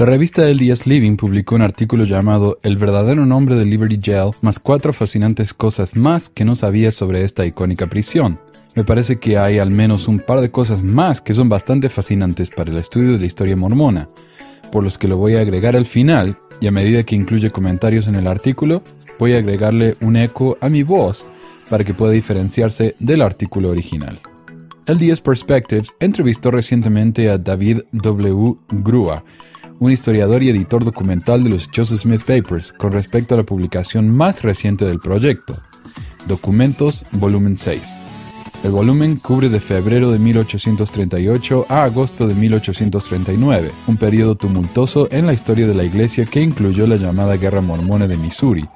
[0.00, 4.58] La revista LDS Living publicó un artículo llamado El verdadero nombre de Liberty Jail, más
[4.58, 8.40] cuatro fascinantes cosas más que no sabía sobre esta icónica prisión.
[8.74, 12.48] Me parece que hay al menos un par de cosas más que son bastante fascinantes
[12.48, 14.08] para el estudio de la historia mormona,
[14.72, 18.06] por los que lo voy a agregar al final, y a medida que incluye comentarios
[18.06, 18.82] en el artículo,
[19.18, 21.26] voy a agregarle un eco a mi voz
[21.68, 24.18] para que pueda diferenciarse del artículo original.
[24.86, 28.56] LDS Perspectives entrevistó recientemente a David W.
[28.70, 29.22] Grua,
[29.80, 34.08] un historiador y editor documental de los Joseph Smith Papers con respecto a la publicación
[34.10, 35.56] más reciente del proyecto,
[36.28, 37.82] Documentos, volumen 6.
[38.62, 45.26] El volumen cubre de febrero de 1838 a agosto de 1839, un periodo tumultuoso en
[45.26, 48.68] la historia de la Iglesia que incluyó la llamada Guerra Mormona de Missouri,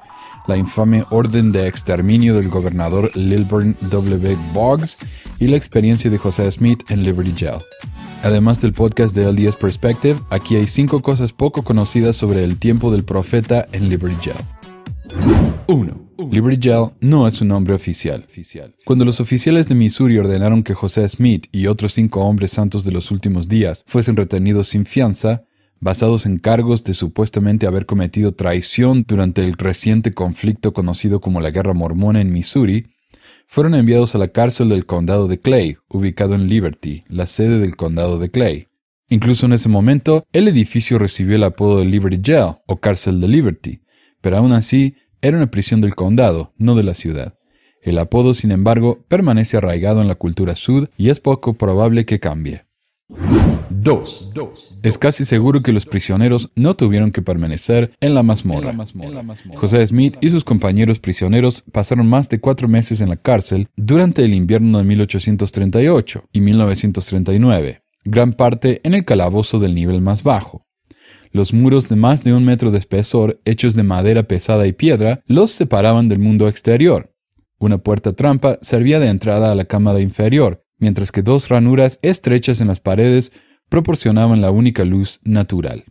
[0.46, 4.38] la infame orden de exterminio del gobernador Lilburn W.
[4.54, 4.96] Boggs
[5.38, 7.60] y la experiencia de José Smith en Liberty Jail.
[8.24, 12.90] Además del podcast de LDS Perspective, aquí hay cinco cosas poco conocidas sobre el tiempo
[12.90, 15.66] del profeta en Liberty Jail.
[15.68, 16.08] 1.
[16.30, 18.26] Liberty Jail no es un nombre oficial.
[18.86, 22.92] Cuando los oficiales de Missouri ordenaron que José Smith y otros cinco hombres santos de
[22.92, 25.42] los últimos días fuesen retenidos sin fianza,
[25.80, 31.50] basados en cargos de supuestamente haber cometido traición durante el reciente conflicto conocido como la
[31.50, 32.86] Guerra Mormona en Missouri,
[33.46, 37.76] fueron enviados a la cárcel del condado de Clay, ubicado en Liberty, la sede del
[37.76, 38.68] condado de Clay.
[39.08, 43.28] Incluso en ese momento, el edificio recibió el apodo de Liberty Jail o cárcel de
[43.28, 43.82] Liberty,
[44.20, 47.38] pero aún así era una prisión del condado, no de la ciudad.
[47.80, 52.18] El apodo, sin embargo, permanece arraigado en la cultura sud y es poco probable que
[52.18, 52.63] cambie.
[53.84, 54.32] 2.
[54.82, 58.74] Es casi seguro que los prisioneros no tuvieron que permanecer en la mazmorra.
[59.54, 64.24] José Smith y sus compañeros prisioneros pasaron más de cuatro meses en la cárcel durante
[64.24, 70.66] el invierno de 1838 y 1939, gran parte en el calabozo del nivel más bajo.
[71.30, 75.20] Los muros de más de un metro de espesor, hechos de madera pesada y piedra,
[75.26, 77.12] los separaban del mundo exterior.
[77.58, 82.60] Una puerta trampa servía de entrada a la cámara inferior, mientras que dos ranuras estrechas
[82.60, 83.32] en las paredes
[83.68, 85.84] proporcionaban la única luz natural.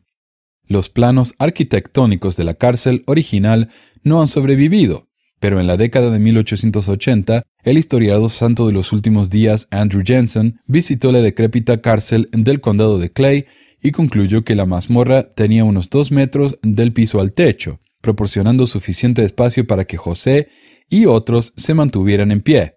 [0.65, 3.69] Los planos arquitectónicos de la cárcel original
[4.03, 5.07] no han sobrevivido,
[5.39, 10.61] pero en la década de 1880, el historiador santo de los últimos días Andrew Jensen
[10.67, 13.45] visitó la decrépita cárcel del condado de Clay
[13.81, 19.25] y concluyó que la mazmorra tenía unos dos metros del piso al techo, proporcionando suficiente
[19.25, 20.47] espacio para que José
[20.89, 22.72] y otros se mantuvieran en pie.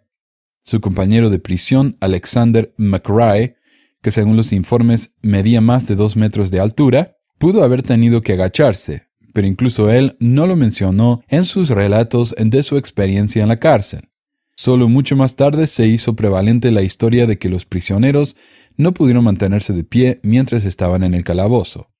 [0.67, 3.55] Su compañero de prisión, Alexander McRae,
[4.03, 8.33] que según los informes medía más de dos metros de altura, pudo haber tenido que
[8.33, 13.59] agacharse, pero incluso él no lo mencionó en sus relatos de su experiencia en la
[13.59, 14.09] cárcel.
[14.57, 18.37] Solo mucho más tarde se hizo prevalente la historia de que los prisioneros
[18.77, 21.93] no pudieron mantenerse de pie mientras estaban en el calabozo.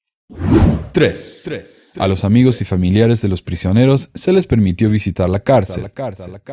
[0.97, 1.93] 3.
[1.99, 5.93] A los amigos y familiares de los prisioneros se les permitió visitar la cárcel.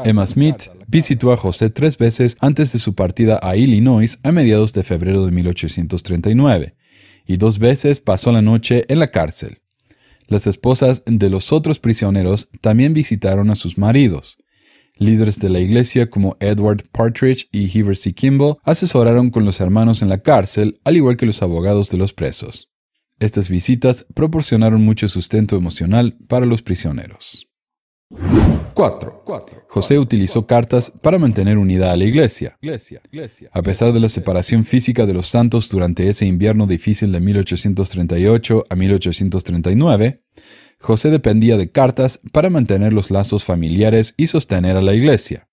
[0.04, 4.74] Emma Smith visitó a José tres veces antes de su partida a Illinois a mediados
[4.74, 6.76] de febrero de 1839,
[7.26, 9.62] y dos veces pasó la noche en la cárcel.
[10.28, 14.40] Las esposas de los otros prisioneros también visitaron a sus maridos.
[14.98, 18.12] Líderes de la iglesia como Edward Partridge y Heber C.
[18.12, 22.12] Kimball asesoraron con los hermanos en la cárcel, al igual que los abogados de los
[22.12, 22.73] presos.
[23.24, 27.48] Estas visitas proporcionaron mucho sustento emocional para los prisioneros.
[28.74, 29.24] 4.
[29.70, 32.58] José utilizó cartas para mantener unida a la iglesia.
[33.54, 38.66] A pesar de la separación física de los santos durante ese invierno difícil de 1838
[38.70, 40.20] a 1839,
[40.80, 45.48] José dependía de cartas para mantener los lazos familiares y sostener a la iglesia.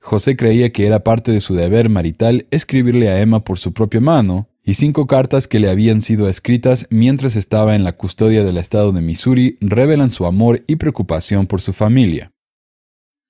[0.00, 4.00] José creía que era parte de su deber marital escribirle a Emma por su propia
[4.00, 8.58] mano, y cinco cartas que le habían sido escritas mientras estaba en la custodia del
[8.58, 12.32] estado de Missouri revelan su amor y preocupación por su familia.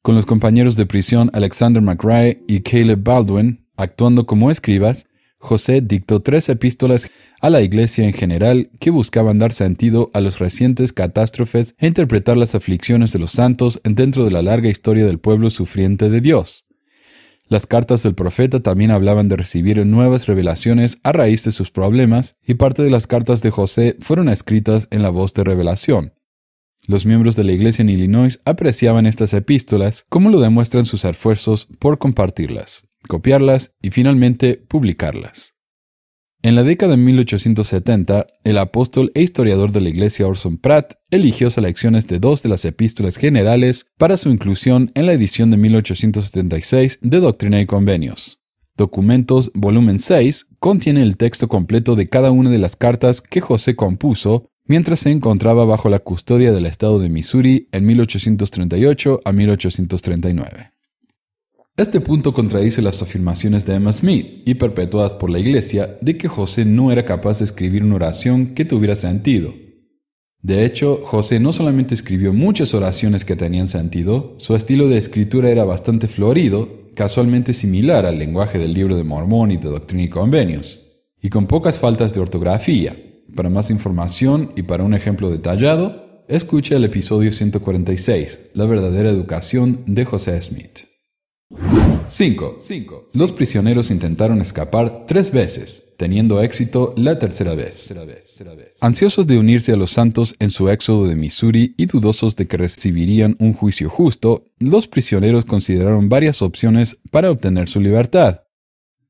[0.03, 5.07] Con los compañeros de prisión Alexander McRae y Caleb Baldwin actuando como escribas,
[5.39, 7.09] José dictó tres epístolas
[7.41, 12.37] a la iglesia en general que buscaban dar sentido a los recientes catástrofes e interpretar
[12.37, 16.68] las aflicciones de los santos dentro de la larga historia del pueblo sufriente de Dios.
[17.49, 22.37] Las cartas del profeta también hablaban de recibir nuevas revelaciones a raíz de sus problemas,
[22.47, 26.13] y parte de las cartas de José fueron escritas en la voz de revelación.
[26.87, 31.69] Los miembros de la iglesia en Illinois apreciaban estas epístolas, como lo demuestran sus esfuerzos
[31.79, 35.58] por compartirlas, copiarlas y finalmente publicarlas.
[36.49, 41.51] En la década de 1870, el apóstol e historiador de la Iglesia Orson Pratt eligió
[41.51, 47.01] selecciones de dos de las epístolas generales para su inclusión en la edición de 1876
[47.03, 48.41] de Doctrina y Convenios.
[48.79, 53.77] Documentos, volumen 6, contiene el texto completo de cada una de las cartas que José
[53.77, 60.78] compuso mientras se encontraba bajo la custodia del estado de Missouri en 1838 a 1839.
[61.79, 66.27] Este punto contradice las afirmaciones de Emma Smith y perpetuadas por la Iglesia de que
[66.27, 69.55] José no era capaz de escribir una oración que tuviera sentido.
[70.43, 75.51] De hecho, José no solamente escribió muchas oraciones que tenían sentido, su estilo de escritura
[75.51, 80.09] era bastante florido, casualmente similar al lenguaje del libro de Mormón y de Doctrina y
[80.09, 80.81] Convenios,
[81.23, 82.97] y con pocas faltas de ortografía.
[83.37, 89.85] Para más información y para un ejemplo detallado, escuche el episodio 146, La verdadera educación
[89.87, 90.89] de José Smith.
[92.09, 93.09] 5.
[93.15, 97.93] Los prisioneros intentaron escapar tres veces, teniendo éxito la tercera vez.
[98.81, 102.57] Ansiosos de unirse a los santos en su éxodo de Missouri y dudosos de que
[102.57, 108.43] recibirían un juicio justo, los prisioneros consideraron varias opciones para obtener su libertad.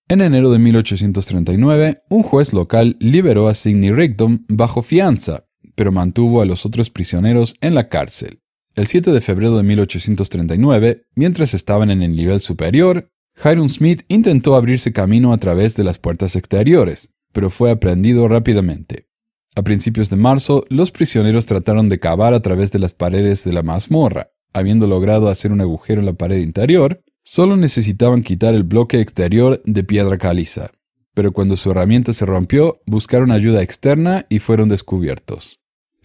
[0.08, 5.44] En enero de 1839, un juez local liberó a Sidney Rigdon bajo fianza,
[5.74, 8.40] pero mantuvo a los otros prisioneros en la cárcel.
[8.78, 14.54] El 7 de febrero de 1839, mientras estaban en el nivel superior, Hiram Smith intentó
[14.54, 19.08] abrirse camino a través de las puertas exteriores, pero fue aprendido rápidamente.
[19.56, 23.52] A principios de marzo, los prisioneros trataron de cavar a través de las paredes de
[23.52, 24.30] la mazmorra.
[24.52, 29.60] Habiendo logrado hacer un agujero en la pared interior, solo necesitaban quitar el bloque exterior
[29.64, 30.70] de piedra caliza.
[31.14, 35.58] Pero cuando su herramienta se rompió, buscaron ayuda externa y fueron descubiertos.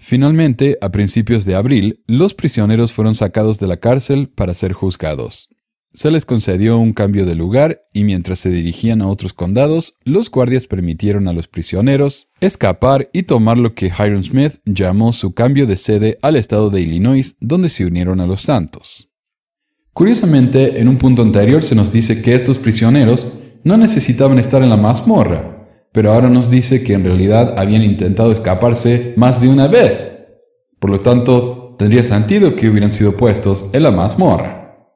[0.05, 5.47] Finalmente, a principios de abril, los prisioneros fueron sacados de la cárcel para ser juzgados.
[5.93, 10.29] Se les concedió un cambio de lugar y mientras se dirigían a otros condados, los
[10.29, 15.67] guardias permitieron a los prisioneros escapar y tomar lo que Hiram Smith llamó su cambio
[15.67, 19.09] de sede al estado de Illinois, donde se unieron a los santos.
[19.93, 24.69] Curiosamente, en un punto anterior se nos dice que estos prisioneros no necesitaban estar en
[24.69, 25.52] la mazmorra,
[25.93, 30.25] pero ahora nos dice que en realidad habían intentado escaparse más de una vez.
[30.79, 34.89] Por lo tanto, tendría sentido que hubieran sido puestos en la mazmorra.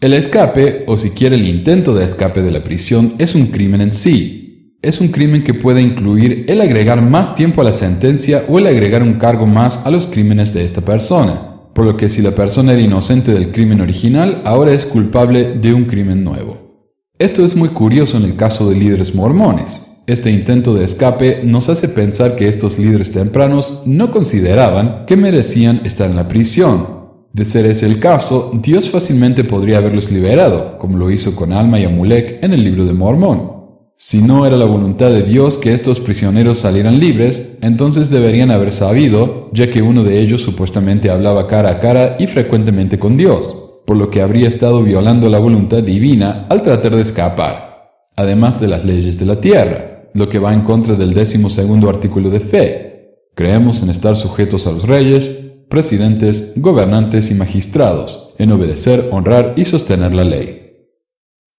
[0.00, 3.92] El escape, o siquiera el intento de escape de la prisión, es un crimen en
[3.92, 4.78] sí.
[4.80, 8.66] Es un crimen que puede incluir el agregar más tiempo a la sentencia o el
[8.66, 11.68] agregar un cargo más a los crímenes de esta persona.
[11.74, 15.74] Por lo que si la persona era inocente del crimen original, ahora es culpable de
[15.74, 16.88] un crimen nuevo.
[17.18, 19.89] Esto es muy curioso en el caso de líderes mormones.
[20.10, 25.82] Este intento de escape nos hace pensar que estos líderes tempranos no consideraban que merecían
[25.84, 26.88] estar en la prisión.
[27.32, 31.78] De ser ese el caso, Dios fácilmente podría haberlos liberado, como lo hizo con Alma
[31.78, 33.52] y Amulek en el libro de Mormón.
[33.96, 38.72] Si no era la voluntad de Dios que estos prisioneros salieran libres, entonces deberían haber
[38.72, 43.82] sabido, ya que uno de ellos supuestamente hablaba cara a cara y frecuentemente con Dios,
[43.86, 48.66] por lo que habría estado violando la voluntad divina al tratar de escapar, además de
[48.66, 52.40] las leyes de la tierra lo que va en contra del décimo segundo artículo de
[52.40, 52.90] fe.
[53.34, 55.28] Creemos en estar sujetos a los reyes,
[55.68, 60.60] presidentes, gobernantes y magistrados, en obedecer, honrar y sostener la ley.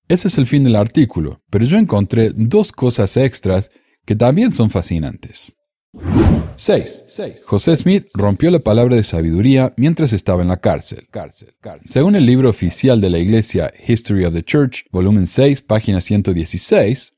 [0.08, 3.72] Ese es el fin del artículo, pero yo encontré dos cosas extras
[4.06, 5.56] que también son fascinantes.
[6.56, 7.06] 6.
[7.46, 11.08] José Smith rompió la palabra de sabiduría mientras estaba en la cárcel.
[11.90, 17.14] Según el libro oficial de la Iglesia History of the Church, volumen 6, página 116,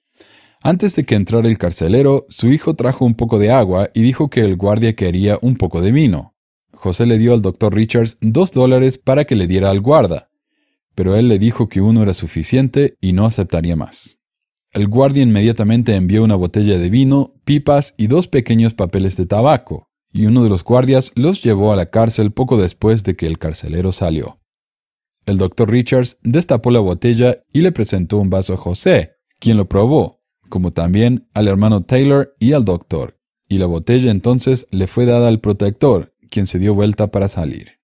[0.63, 4.29] antes de que entrara el carcelero, su hijo trajo un poco de agua y dijo
[4.29, 6.35] que el guardia quería un poco de vino.
[6.73, 10.29] José le dio al doctor Richards dos dólares para que le diera al guarda,
[10.95, 14.19] pero él le dijo que uno era suficiente y no aceptaría más.
[14.71, 19.89] El guardia inmediatamente envió una botella de vino, pipas y dos pequeños papeles de tabaco,
[20.11, 23.37] y uno de los guardias los llevó a la cárcel poco después de que el
[23.37, 24.39] carcelero salió.
[25.25, 29.69] El doctor Richards destapó la botella y le presentó un vaso a José, quien lo
[29.69, 30.19] probó,
[30.53, 33.17] como también al hermano Taylor y al doctor,
[33.49, 37.79] y la botella entonces le fue dada al protector, quien se dio vuelta para salir.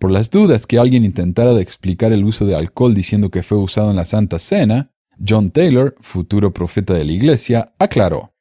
[0.00, 3.90] Por las dudas que alguien intentara explicar el uso de alcohol diciendo que fue usado
[3.90, 4.90] en la Santa Cena,
[5.24, 8.32] John Taylor, futuro profeta de la Iglesia, aclaró.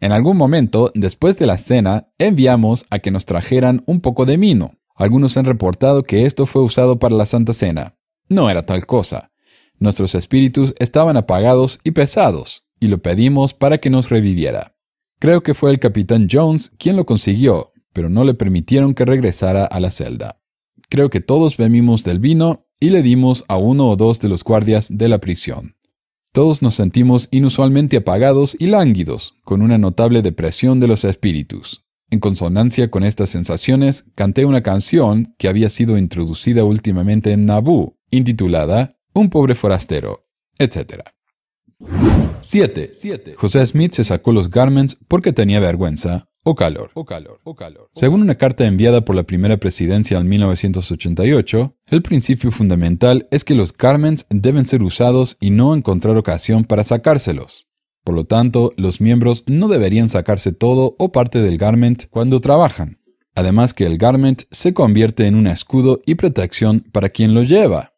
[0.00, 4.38] En algún momento, después de la cena, enviamos a que nos trajeran un poco de
[4.38, 4.78] vino.
[4.94, 7.96] Algunos han reportado que esto fue usado para la Santa Cena.
[8.30, 9.30] No era tal cosa.
[9.78, 14.74] Nuestros espíritus estaban apagados y pesados, y lo pedimos para que nos reviviera.
[15.20, 19.64] Creo que fue el capitán Jones quien lo consiguió, pero no le permitieron que regresara
[19.66, 20.40] a la celda.
[20.88, 24.42] Creo que todos bebimos del vino y le dimos a uno o dos de los
[24.42, 25.76] guardias de la prisión.
[26.32, 31.84] Todos nos sentimos inusualmente apagados y lánguidos, con una notable depresión de los espíritus.
[32.08, 37.96] En consonancia con estas sensaciones, canté una canción que había sido introducida últimamente en Nabú,
[38.10, 40.26] intitulada Un pobre forastero,
[40.58, 41.02] etc.
[42.50, 43.34] 7.
[43.36, 46.90] José Smith se sacó los garments porque tenía vergüenza o calor.
[46.94, 47.90] O calor, o calor.
[47.94, 53.54] Según una carta enviada por la primera presidencia en 1988, el principio fundamental es que
[53.54, 57.68] los garments deben ser usados y no encontrar ocasión para sacárselos.
[58.02, 62.98] Por lo tanto, los miembros no deberían sacarse todo o parte del garment cuando trabajan.
[63.36, 67.92] Además que el garment se convierte en un escudo y protección para quien lo lleva.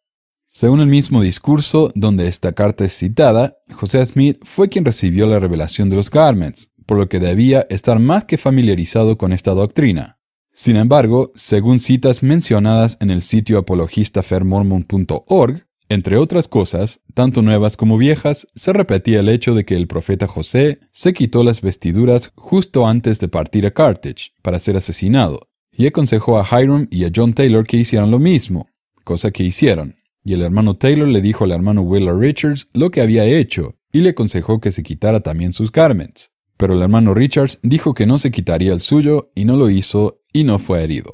[0.54, 5.40] Según el mismo discurso donde esta carta es citada, José Smith fue quien recibió la
[5.40, 10.18] revelación de los garments, por lo que debía estar más que familiarizado con esta doctrina.
[10.52, 17.96] Sin embargo, según citas mencionadas en el sitio apologistafermormon.org, entre otras cosas, tanto nuevas como
[17.96, 22.86] viejas, se repetía el hecho de que el profeta José se quitó las vestiduras justo
[22.86, 27.32] antes de partir a Carthage para ser asesinado, y aconsejó a Hiram y a John
[27.32, 28.68] Taylor que hicieran lo mismo,
[29.02, 33.00] cosa que hicieron y el hermano Taylor le dijo al hermano Willa Richards lo que
[33.00, 36.32] había hecho y le aconsejó que se quitara también sus garments.
[36.56, 40.20] Pero el hermano Richards dijo que no se quitaría el suyo y no lo hizo
[40.32, 41.10] y no fue herido.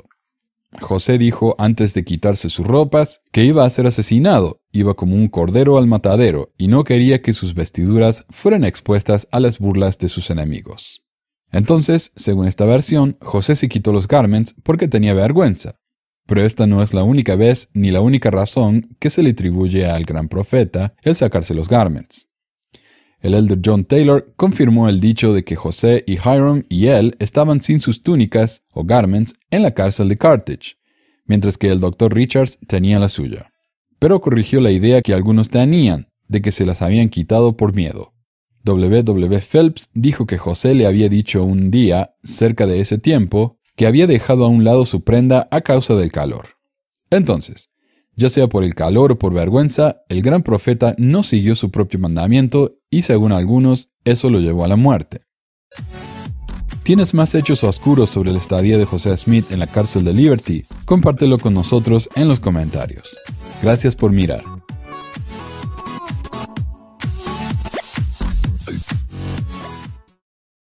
[0.81, 5.29] José dijo antes de quitarse sus ropas que iba a ser asesinado, iba como un
[5.29, 10.11] cordero al matadero y no quería que sus vestiduras fueran expuestas a las burlas de
[10.11, 11.03] sus enemigos.
[11.51, 15.77] Entonces, según esta versión, José se quitó los garments porque tenía vergüenza,
[16.29, 19.87] pero esta no es la única vez ni la única razón que se le atribuye
[19.87, 22.29] al gran profeta el sacarse los garments.
[23.21, 27.63] El elder John Taylor confirmó el dicho de que José y Hiram y él estaban
[27.63, 30.77] sin sus túnicas o garments en la cárcel de Carthage,
[31.25, 33.51] mientras que el doctor Richards tenía la suya.
[33.99, 38.13] Pero corrigió la idea que algunos tenían de que se las habían quitado por miedo.
[38.65, 39.03] W.
[39.03, 39.41] W.
[39.41, 44.09] Phelps dijo que José le había dicho un día, cerca de ese tiempo, que había
[44.09, 46.49] dejado a un lado su prenda a causa del calor.
[47.11, 47.71] Entonces,
[48.17, 52.01] ya sea por el calor o por vergüenza, el gran profeta no siguió su propio
[52.01, 55.23] mandamiento y según algunos, eso lo llevó a la muerte.
[56.83, 60.65] ¿Tienes más hechos oscuros sobre la estadía de José Smith en la cárcel de Liberty?
[60.85, 63.17] Compártelo con nosotros en los comentarios.
[63.63, 64.58] Gracias por mirar.